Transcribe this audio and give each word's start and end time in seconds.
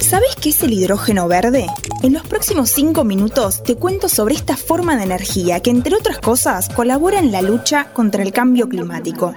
¿Sabes 0.00 0.36
qué 0.40 0.50
es 0.50 0.62
el 0.62 0.72
hidrógeno 0.72 1.28
verde? 1.28 1.66
En 2.02 2.12
los 2.12 2.22
próximos 2.26 2.70
5 2.70 3.04
minutos 3.04 3.62
te 3.62 3.76
cuento 3.76 4.08
sobre 4.08 4.34
esta 4.34 4.56
forma 4.56 4.96
de 4.96 5.04
energía 5.04 5.60
que, 5.60 5.70
entre 5.70 5.94
otras 5.94 6.18
cosas, 6.18 6.68
colabora 6.68 7.18
en 7.18 7.30
la 7.30 7.42
lucha 7.42 7.92
contra 7.92 8.22
el 8.22 8.32
cambio 8.32 8.68
climático. 8.68 9.34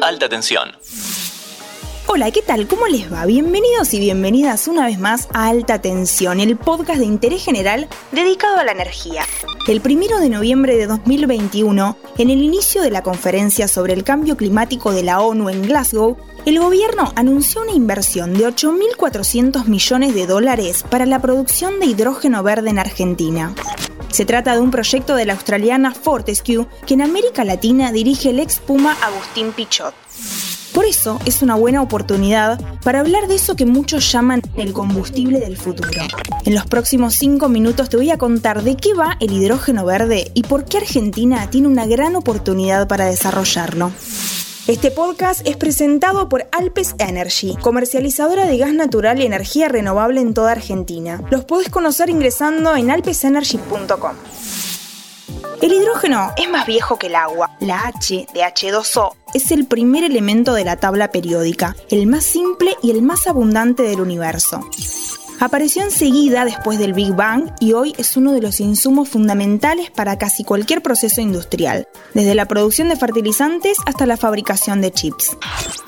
Alta 0.00 0.28
tensión. 0.28 0.70
Hola, 2.10 2.30
¿qué 2.30 2.40
tal? 2.40 2.66
¿Cómo 2.66 2.86
les 2.86 3.12
va? 3.12 3.26
Bienvenidos 3.26 3.92
y 3.92 4.00
bienvenidas 4.00 4.66
una 4.66 4.86
vez 4.86 4.98
más 4.98 5.28
a 5.34 5.48
Alta 5.48 5.82
Tensión, 5.82 6.40
el 6.40 6.56
podcast 6.56 7.00
de 7.00 7.04
interés 7.04 7.44
general 7.44 7.86
dedicado 8.12 8.56
a 8.56 8.64
la 8.64 8.72
energía. 8.72 9.24
El 9.66 9.82
primero 9.82 10.18
de 10.18 10.30
noviembre 10.30 10.78
de 10.78 10.86
2021, 10.86 11.98
en 12.16 12.30
el 12.30 12.42
inicio 12.42 12.80
de 12.80 12.90
la 12.90 13.02
conferencia 13.02 13.68
sobre 13.68 13.92
el 13.92 14.04
cambio 14.04 14.38
climático 14.38 14.90
de 14.92 15.02
la 15.02 15.20
ONU 15.20 15.50
en 15.50 15.60
Glasgow, 15.60 16.16
el 16.46 16.58
gobierno 16.58 17.12
anunció 17.14 17.60
una 17.60 17.72
inversión 17.72 18.32
de 18.32 18.48
8.400 18.48 19.66
millones 19.66 20.14
de 20.14 20.26
dólares 20.26 20.86
para 20.88 21.04
la 21.04 21.20
producción 21.20 21.78
de 21.78 21.86
hidrógeno 21.86 22.42
verde 22.42 22.70
en 22.70 22.78
Argentina. 22.78 23.54
Se 24.10 24.24
trata 24.24 24.54
de 24.54 24.60
un 24.60 24.70
proyecto 24.70 25.14
de 25.14 25.26
la 25.26 25.34
australiana 25.34 25.92
Fortescue 25.92 26.66
que 26.86 26.94
en 26.94 27.02
América 27.02 27.44
Latina 27.44 27.92
dirige 27.92 28.30
el 28.30 28.40
ex 28.40 28.60
Puma 28.60 28.96
Agustín 29.02 29.52
Pichot. 29.52 29.92
Por 30.78 30.86
eso 30.86 31.18
es 31.24 31.42
una 31.42 31.56
buena 31.56 31.82
oportunidad 31.82 32.60
para 32.84 33.00
hablar 33.00 33.26
de 33.26 33.34
eso 33.34 33.56
que 33.56 33.66
muchos 33.66 34.12
llaman 34.12 34.42
el 34.56 34.72
combustible 34.72 35.40
del 35.40 35.56
futuro. 35.56 35.90
En 36.44 36.54
los 36.54 36.66
próximos 36.66 37.14
5 37.16 37.48
minutos 37.48 37.88
te 37.88 37.96
voy 37.96 38.12
a 38.12 38.16
contar 38.16 38.62
de 38.62 38.76
qué 38.76 38.94
va 38.94 39.16
el 39.18 39.32
hidrógeno 39.32 39.84
verde 39.84 40.30
y 40.34 40.44
por 40.44 40.66
qué 40.66 40.76
Argentina 40.76 41.50
tiene 41.50 41.66
una 41.66 41.84
gran 41.84 42.14
oportunidad 42.14 42.86
para 42.86 43.06
desarrollarlo. 43.06 43.90
Este 44.68 44.92
podcast 44.92 45.44
es 45.48 45.56
presentado 45.56 46.28
por 46.28 46.46
Alpes 46.52 46.94
Energy, 46.98 47.56
comercializadora 47.56 48.46
de 48.46 48.58
gas 48.58 48.72
natural 48.72 49.20
y 49.20 49.26
energía 49.26 49.66
renovable 49.66 50.20
en 50.20 50.32
toda 50.32 50.52
Argentina. 50.52 51.20
Los 51.28 51.44
puedes 51.44 51.70
conocer 51.70 52.08
ingresando 52.08 52.76
en 52.76 52.92
alpesenergy.com. 52.92 54.12
El 55.60 55.72
hidrógeno 55.72 56.30
es 56.36 56.48
más 56.48 56.68
viejo 56.68 57.00
que 57.00 57.08
el 57.08 57.16
agua. 57.16 57.56
La 57.58 57.88
H 57.88 58.28
de 58.32 58.42
H2O 58.42 59.17
es 59.34 59.50
el 59.50 59.66
primer 59.66 60.04
elemento 60.04 60.54
de 60.54 60.64
la 60.64 60.76
tabla 60.76 61.10
periódica, 61.10 61.76
el 61.90 62.06
más 62.06 62.24
simple 62.24 62.74
y 62.82 62.90
el 62.90 63.02
más 63.02 63.26
abundante 63.26 63.82
del 63.82 64.00
universo. 64.00 64.68
Apareció 65.40 65.82
enseguida 65.82 66.44
después 66.44 66.80
del 66.80 66.94
Big 66.94 67.14
Bang 67.14 67.52
y 67.60 67.72
hoy 67.72 67.94
es 67.96 68.16
uno 68.16 68.32
de 68.32 68.40
los 68.40 68.58
insumos 68.58 69.08
fundamentales 69.08 69.88
para 69.90 70.18
casi 70.18 70.42
cualquier 70.42 70.82
proceso 70.82 71.20
industrial, 71.20 71.86
desde 72.12 72.34
la 72.34 72.46
producción 72.46 72.88
de 72.88 72.96
fertilizantes 72.96 73.78
hasta 73.86 74.04
la 74.04 74.16
fabricación 74.16 74.80
de 74.80 74.90
chips. 74.90 75.36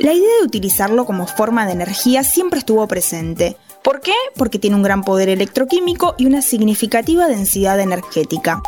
La 0.00 0.12
idea 0.12 0.36
de 0.40 0.46
utilizarlo 0.46 1.06
como 1.06 1.28
forma 1.28 1.64
de 1.64 1.72
energía 1.72 2.24
siempre 2.24 2.58
estuvo 2.58 2.88
presente. 2.88 3.56
¿Por 3.84 4.00
qué? 4.00 4.14
Porque 4.34 4.58
tiene 4.58 4.74
un 4.74 4.82
gran 4.82 5.04
poder 5.04 5.28
electroquímico 5.28 6.16
y 6.18 6.26
una 6.26 6.42
significativa 6.42 7.28
densidad 7.28 7.78
energética. 7.78 8.60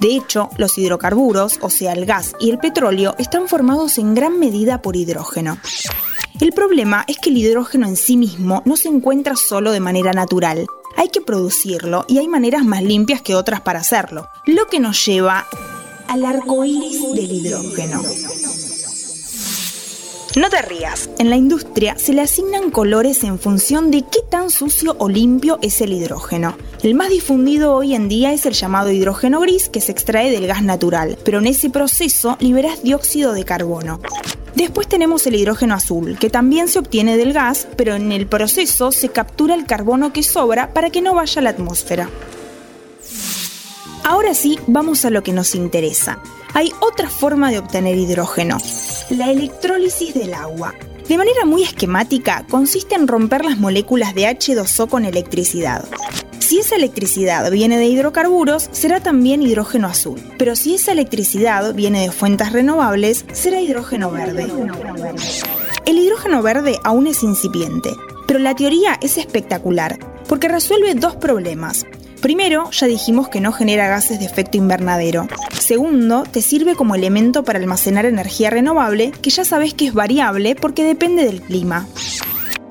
De 0.00 0.14
hecho, 0.14 0.50
los 0.56 0.78
hidrocarburos, 0.78 1.58
o 1.60 1.70
sea 1.70 1.92
el 1.92 2.06
gas 2.06 2.34
y 2.40 2.50
el 2.50 2.58
petróleo, 2.58 3.14
están 3.18 3.48
formados 3.48 3.98
en 3.98 4.14
gran 4.14 4.38
medida 4.38 4.80
por 4.80 4.96
hidrógeno. 4.96 5.58
El 6.40 6.52
problema 6.52 7.04
es 7.08 7.18
que 7.18 7.30
el 7.30 7.38
hidrógeno 7.38 7.86
en 7.86 7.96
sí 7.96 8.16
mismo 8.16 8.62
no 8.64 8.76
se 8.76 8.88
encuentra 8.88 9.34
solo 9.34 9.72
de 9.72 9.80
manera 9.80 10.12
natural. 10.12 10.66
Hay 10.96 11.08
que 11.08 11.20
producirlo 11.20 12.04
y 12.08 12.18
hay 12.18 12.28
maneras 12.28 12.64
más 12.64 12.82
limpias 12.82 13.22
que 13.22 13.34
otras 13.34 13.60
para 13.60 13.80
hacerlo, 13.80 14.28
lo 14.46 14.66
que 14.66 14.78
nos 14.78 15.04
lleva 15.04 15.46
al 16.06 16.24
arco 16.24 16.64
iris 16.64 17.02
del 17.14 17.32
hidrógeno. 17.32 18.02
No 20.36 20.50
te 20.50 20.60
rías, 20.60 21.08
en 21.18 21.30
la 21.30 21.36
industria 21.36 21.96
se 21.98 22.12
le 22.12 22.20
asignan 22.20 22.70
colores 22.70 23.24
en 23.24 23.38
función 23.38 23.90
de 23.90 24.02
qué 24.02 24.20
tan 24.28 24.50
sucio 24.50 24.94
o 24.98 25.08
limpio 25.08 25.58
es 25.62 25.80
el 25.80 25.92
hidrógeno. 25.92 26.56
El 26.82 26.94
más 26.94 27.08
difundido 27.08 27.74
hoy 27.74 27.94
en 27.94 28.08
día 28.08 28.32
es 28.32 28.44
el 28.44 28.52
llamado 28.52 28.90
hidrógeno 28.90 29.40
gris 29.40 29.70
que 29.70 29.80
se 29.80 29.90
extrae 29.90 30.30
del 30.30 30.46
gas 30.46 30.62
natural, 30.62 31.18
pero 31.24 31.38
en 31.38 31.46
ese 31.46 31.70
proceso 31.70 32.36
liberas 32.40 32.82
dióxido 32.82 33.32
de 33.32 33.44
carbono. 33.44 34.00
Después 34.54 34.86
tenemos 34.86 35.26
el 35.26 35.34
hidrógeno 35.34 35.74
azul, 35.74 36.18
que 36.18 36.30
también 36.30 36.68
se 36.68 36.78
obtiene 36.78 37.16
del 37.16 37.32
gas, 37.32 37.66
pero 37.76 37.94
en 37.94 38.12
el 38.12 38.26
proceso 38.26 38.92
se 38.92 39.08
captura 39.08 39.54
el 39.54 39.64
carbono 39.64 40.12
que 40.12 40.22
sobra 40.22 40.74
para 40.74 40.90
que 40.90 41.00
no 41.00 41.14
vaya 41.14 41.40
a 41.40 41.42
la 41.42 41.50
atmósfera. 41.50 42.10
Ahora 44.04 44.34
sí, 44.34 44.58
vamos 44.66 45.04
a 45.04 45.10
lo 45.10 45.22
que 45.22 45.32
nos 45.32 45.54
interesa. 45.54 46.18
Hay 46.54 46.72
otra 46.80 47.08
forma 47.08 47.50
de 47.50 47.58
obtener 47.58 47.96
hidrógeno, 47.96 48.58
la 49.10 49.30
electrólisis 49.30 50.14
del 50.14 50.34
agua. 50.34 50.74
De 51.08 51.16
manera 51.16 51.44
muy 51.46 51.62
esquemática, 51.62 52.44
consiste 52.50 52.94
en 52.94 53.08
romper 53.08 53.44
las 53.44 53.58
moléculas 53.58 54.14
de 54.14 54.24
H2O 54.24 54.88
con 54.88 55.04
electricidad. 55.04 55.84
Si 56.38 56.58
esa 56.58 56.76
electricidad 56.76 57.50
viene 57.50 57.78
de 57.78 57.86
hidrocarburos, 57.86 58.68
será 58.72 59.00
también 59.00 59.42
hidrógeno 59.42 59.88
azul. 59.88 60.20
Pero 60.38 60.56
si 60.56 60.74
esa 60.74 60.92
electricidad 60.92 61.74
viene 61.74 62.02
de 62.02 62.12
fuentes 62.12 62.52
renovables, 62.52 63.24
será 63.32 63.60
hidrógeno 63.60 64.10
verde. 64.10 64.46
El 65.86 65.98
hidrógeno 65.98 66.42
verde 66.42 66.78
aún 66.84 67.06
es 67.06 67.22
incipiente, 67.22 67.90
pero 68.26 68.38
la 68.38 68.54
teoría 68.54 68.98
es 69.00 69.16
espectacular, 69.16 69.98
porque 70.28 70.48
resuelve 70.48 70.94
dos 70.94 71.16
problemas. 71.16 71.86
Primero, 72.20 72.70
ya 72.70 72.86
dijimos 72.86 73.28
que 73.28 73.40
no 73.40 73.52
genera 73.52 73.88
gases 73.88 74.18
de 74.18 74.24
efecto 74.24 74.58
invernadero. 74.58 75.28
Segundo, 75.58 76.24
te 76.24 76.42
sirve 76.42 76.74
como 76.74 76.94
elemento 76.94 77.44
para 77.44 77.58
almacenar 77.58 78.06
energía 78.06 78.50
renovable, 78.50 79.12
que 79.22 79.30
ya 79.30 79.44
sabes 79.44 79.74
que 79.74 79.86
es 79.86 79.94
variable 79.94 80.56
porque 80.56 80.82
depende 80.82 81.24
del 81.24 81.40
clima. 81.40 81.86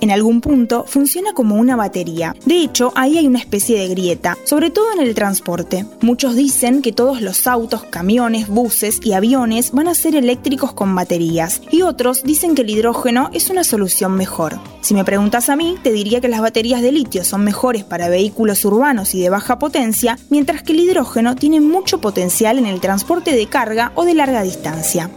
En 0.00 0.10
algún 0.10 0.40
punto 0.40 0.84
funciona 0.86 1.32
como 1.32 1.56
una 1.56 1.76
batería. 1.76 2.34
De 2.44 2.56
hecho, 2.56 2.92
ahí 2.94 3.18
hay 3.18 3.26
una 3.26 3.38
especie 3.38 3.78
de 3.78 3.88
grieta, 3.88 4.36
sobre 4.44 4.70
todo 4.70 4.92
en 4.92 5.00
el 5.00 5.14
transporte. 5.14 5.86
Muchos 6.00 6.36
dicen 6.36 6.82
que 6.82 6.92
todos 6.92 7.22
los 7.22 7.46
autos, 7.46 7.84
camiones, 7.84 8.48
buses 8.48 9.00
y 9.02 9.12
aviones 9.12 9.72
van 9.72 9.88
a 9.88 9.94
ser 9.94 10.14
eléctricos 10.14 10.72
con 10.72 10.94
baterías, 10.94 11.62
y 11.70 11.82
otros 11.82 12.22
dicen 12.24 12.54
que 12.54 12.62
el 12.62 12.70
hidrógeno 12.70 13.30
es 13.32 13.50
una 13.50 13.64
solución 13.64 14.14
mejor. 14.14 14.58
Si 14.80 14.94
me 14.94 15.04
preguntas 15.04 15.48
a 15.48 15.56
mí, 15.56 15.76
te 15.82 15.92
diría 15.92 16.20
que 16.20 16.28
las 16.28 16.40
baterías 16.40 16.82
de 16.82 16.92
litio 16.92 17.24
son 17.24 17.42
mejores 17.42 17.84
para 17.84 18.08
vehículos 18.08 18.64
urbanos 18.64 19.14
y 19.14 19.20
de 19.20 19.30
baja 19.30 19.58
potencia, 19.58 20.18
mientras 20.30 20.62
que 20.62 20.72
el 20.72 20.80
hidrógeno 20.80 21.34
tiene 21.36 21.60
mucho 21.60 22.00
potencial 22.00 22.58
en 22.58 22.66
el 22.66 22.80
transporte 22.80 23.32
de 23.34 23.46
carga 23.46 23.92
o 23.94 24.04
de 24.04 24.14
larga 24.14 24.42
distancia. 24.42 25.10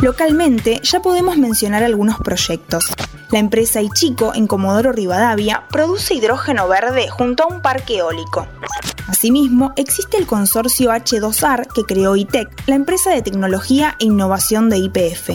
Localmente 0.00 0.80
ya 0.84 1.00
podemos 1.00 1.36
mencionar 1.38 1.82
algunos 1.82 2.18
proyectos. 2.18 2.86
La 3.32 3.40
empresa 3.40 3.82
Ichico 3.82 4.32
en 4.32 4.46
Comodoro 4.46 4.92
Rivadavia 4.92 5.64
produce 5.70 6.14
hidrógeno 6.14 6.68
verde 6.68 7.08
junto 7.08 7.42
a 7.42 7.46
un 7.48 7.60
parque 7.60 7.98
eólico. 7.98 8.46
Asimismo, 9.08 9.72
existe 9.76 10.16
el 10.16 10.26
consorcio 10.26 10.90
H2AR 10.92 11.66
que 11.72 11.82
creó 11.82 12.14
ITEC, 12.14 12.48
la 12.68 12.76
empresa 12.76 13.10
de 13.10 13.22
tecnología 13.22 13.96
e 13.98 14.04
innovación 14.04 14.70
de 14.70 14.78
IPF. 14.78 15.30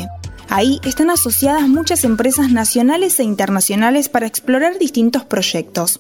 Ahí 0.50 0.80
están 0.86 1.10
asociadas 1.10 1.68
muchas 1.68 2.06
empresas 2.06 2.50
nacionales 2.50 3.20
e 3.20 3.24
internacionales 3.24 4.08
para 4.08 4.28
explorar 4.28 4.80
distintos 4.80 5.26
proyectos. 5.26 6.00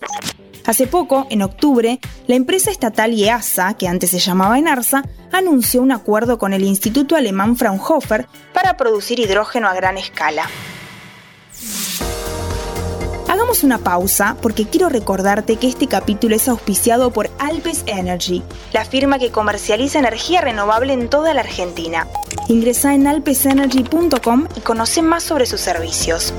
Hace 0.65 0.87
poco, 0.87 1.27
en 1.29 1.41
octubre, 1.41 1.99
la 2.25 2.35
empresa 2.35 2.71
estatal 2.71 3.13
IEASA, 3.13 3.73
que 3.73 3.87
antes 3.87 4.11
se 4.11 4.19
llamaba 4.19 4.57
Enarsa, 4.57 5.03
anunció 5.31 5.81
un 5.81 5.91
acuerdo 5.91 6.37
con 6.37 6.53
el 6.53 6.63
Instituto 6.63 7.17
Alemán 7.17 7.57
Fraunhofer 7.57 8.27
para 8.53 8.77
producir 8.77 9.19
hidrógeno 9.19 9.67
a 9.67 9.73
gran 9.73 9.97
escala. 9.97 10.47
Hagamos 13.27 13.63
una 13.63 13.79
pausa 13.79 14.37
porque 14.41 14.65
quiero 14.65 14.87
recordarte 14.87 15.57
que 15.57 15.67
este 15.67 15.87
capítulo 15.87 16.35
es 16.35 16.47
auspiciado 16.47 17.11
por 17.11 17.29
Alpes 17.39 17.83
Energy, 17.87 18.41
la 18.71 18.85
firma 18.85 19.19
que 19.19 19.31
comercializa 19.31 19.99
energía 19.99 20.39
renovable 20.39 20.93
en 20.93 21.09
toda 21.09 21.33
la 21.33 21.41
Argentina. 21.41 22.07
Ingresa 22.47 22.93
en 22.93 23.07
alpesenergy.com 23.07 24.47
y 24.55 24.59
conoce 24.61 25.01
más 25.01 25.23
sobre 25.23 25.45
sus 25.45 25.59
servicios. 25.59 26.33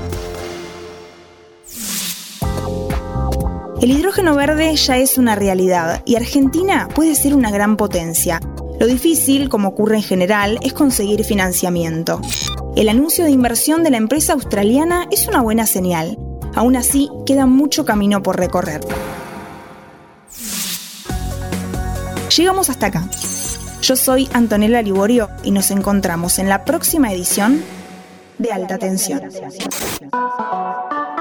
El 3.85 3.91
hidrógeno 3.91 4.33
verde 4.33 4.75
ya 4.77 4.97
es 4.97 5.19
una 5.19 5.35
realidad 5.35 6.01
y 6.05 6.15
Argentina 6.15 6.87
puede 6.95 7.13
ser 7.13 7.35
una 7.35 7.51
gran 7.51 7.77
potencia. 7.77 8.39
Lo 8.79 8.87
difícil, 8.87 9.47
como 9.47 9.67
ocurre 9.67 9.97
en 9.97 10.01
general, 10.01 10.57
es 10.63 10.73
conseguir 10.73 11.23
financiamiento. 11.23 12.19
El 12.75 12.89
anuncio 12.89 13.25
de 13.25 13.29
inversión 13.29 13.83
de 13.83 13.91
la 13.91 13.97
empresa 13.97 14.33
australiana 14.33 15.05
es 15.11 15.27
una 15.27 15.43
buena 15.43 15.67
señal. 15.67 16.17
Aún 16.55 16.75
así, 16.75 17.11
queda 17.27 17.45
mucho 17.45 17.85
camino 17.85 18.23
por 18.23 18.39
recorrer. 18.39 18.81
Llegamos 22.35 22.71
hasta 22.71 22.87
acá. 22.87 23.07
Yo 23.83 23.95
soy 23.95 24.27
Antonella 24.33 24.81
Liborio 24.81 25.29
y 25.43 25.51
nos 25.51 25.69
encontramos 25.69 26.39
en 26.39 26.49
la 26.49 26.65
próxima 26.65 27.13
edición 27.13 27.61
de 28.39 28.51
Alta 28.51 28.79
Tensión. 28.79 29.21